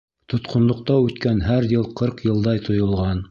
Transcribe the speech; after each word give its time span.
Тотҡонлоҡта 0.33 0.95
үткән 1.09 1.45
һәр 1.49 1.69
йыл 1.75 1.87
ҡырҡ 2.01 2.25
йылдай 2.31 2.65
тойолған. 2.71 3.17